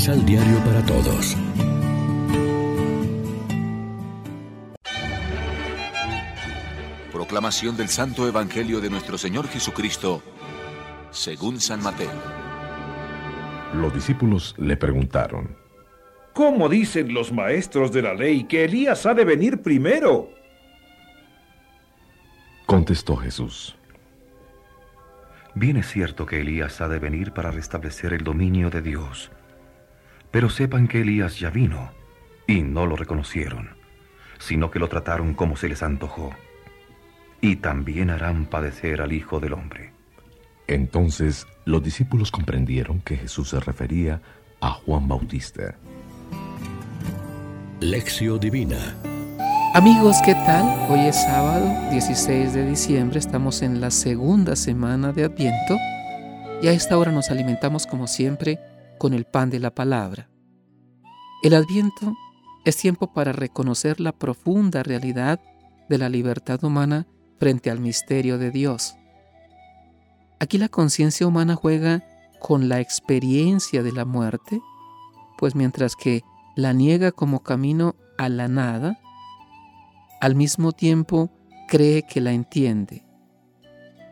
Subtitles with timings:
[0.00, 1.36] Misal Diario para Todos.
[7.12, 10.22] Proclamación del Santo Evangelio de nuestro Señor Jesucristo,
[11.10, 12.08] según San Mateo.
[13.74, 15.54] Los discípulos le preguntaron,
[16.32, 20.30] ¿Cómo dicen los maestros de la ley que Elías ha de venir primero?
[22.64, 23.76] Contestó Jesús.
[25.54, 29.30] Bien es cierto que Elías ha de venir para restablecer el dominio de Dios.
[30.30, 31.90] Pero sepan que Elías ya vino
[32.46, 33.70] y no lo reconocieron,
[34.38, 36.34] sino que lo trataron como se les antojó.
[37.40, 39.92] Y también harán padecer al Hijo del Hombre.
[40.66, 44.20] Entonces los discípulos comprendieron que Jesús se refería
[44.60, 45.74] a Juan Bautista.
[47.80, 48.94] Lección Divina
[49.72, 50.64] Amigos, ¿qué tal?
[50.90, 55.76] Hoy es sábado 16 de diciembre, estamos en la segunda semana de Adviento
[56.60, 58.58] y a esta hora nos alimentamos como siempre
[59.00, 60.28] con el pan de la palabra.
[61.42, 62.14] El Adviento
[62.66, 65.40] es tiempo para reconocer la profunda realidad
[65.88, 67.06] de la libertad humana
[67.38, 68.94] frente al misterio de Dios.
[70.38, 72.04] Aquí la conciencia humana juega
[72.40, 74.60] con la experiencia de la muerte,
[75.38, 76.22] pues mientras que
[76.54, 79.00] la niega como camino a la nada,
[80.20, 81.30] al mismo tiempo
[81.68, 83.02] cree que la entiende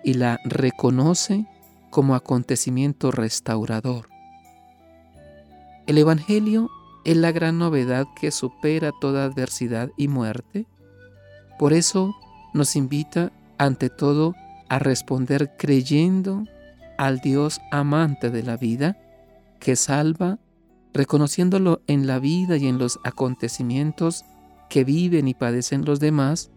[0.02, 1.46] y la reconoce
[1.90, 4.17] como acontecimiento restaurador.
[5.88, 6.70] El Evangelio
[7.06, 10.66] es la gran novedad que supera toda adversidad y muerte.
[11.58, 12.14] Por eso
[12.52, 14.34] nos invita ante todo
[14.68, 16.44] a responder creyendo
[16.98, 18.98] al Dios amante de la vida,
[19.60, 20.38] que salva,
[20.92, 24.26] reconociéndolo en la vida y en los acontecimientos
[24.68, 26.50] que viven y padecen los demás,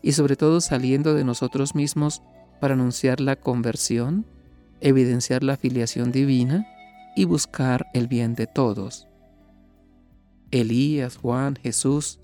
[0.00, 2.22] y sobre todo saliendo de nosotros mismos
[2.58, 4.24] para anunciar la conversión,
[4.80, 6.71] evidenciar la filiación divina
[7.16, 9.08] y buscar el bien de todos.
[10.50, 12.20] Elías, Juan, Jesús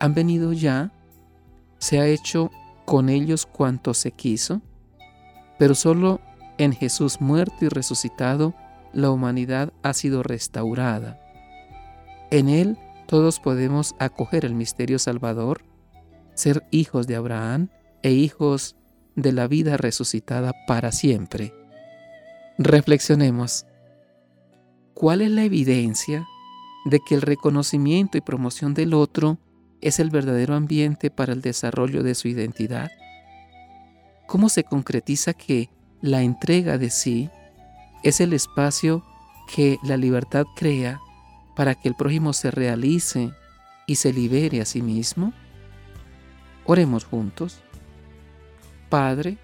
[0.00, 0.92] han venido ya,
[1.78, 2.50] se ha hecho
[2.84, 4.60] con ellos cuanto se quiso,
[5.58, 6.20] pero solo
[6.58, 8.54] en Jesús muerto y resucitado
[8.92, 11.20] la humanidad ha sido restaurada.
[12.30, 15.64] En Él todos podemos acoger el misterio salvador,
[16.34, 17.68] ser hijos de Abraham
[18.02, 18.76] e hijos
[19.14, 21.54] de la vida resucitada para siempre.
[22.58, 23.66] Reflexionemos.
[25.04, 26.26] ¿Cuál es la evidencia
[26.86, 29.36] de que el reconocimiento y promoción del otro
[29.82, 32.90] es el verdadero ambiente para el desarrollo de su identidad?
[34.26, 35.68] ¿Cómo se concretiza que
[36.00, 37.28] la entrega de sí
[38.02, 39.04] es el espacio
[39.54, 41.02] que la libertad crea
[41.54, 43.30] para que el prójimo se realice
[43.86, 45.34] y se libere a sí mismo?
[46.64, 47.60] Oremos juntos.
[48.88, 49.36] Padre,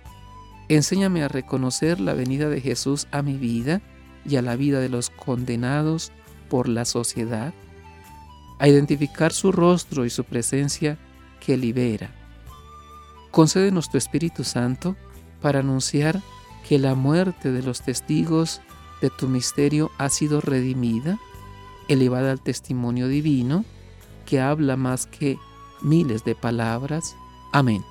[0.71, 3.82] enséñame a reconocer la venida de Jesús a mi vida
[4.25, 6.12] y a la vida de los condenados
[6.48, 7.53] por la sociedad,
[8.58, 10.98] a identificar su rostro y su presencia
[11.44, 12.10] que libera.
[13.30, 14.97] Concédenos tu Espíritu Santo
[15.41, 16.20] para anunciar
[16.69, 18.60] que la muerte de los testigos
[19.00, 21.19] de tu misterio ha sido redimida
[21.91, 23.64] elevada al testimonio divino,
[24.25, 25.38] que habla más que
[25.82, 27.16] miles de palabras.
[27.53, 27.84] Amén.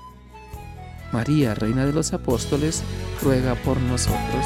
[1.12, 2.81] María, Reina de los Apóstoles,
[3.22, 4.45] ruega por nosotros.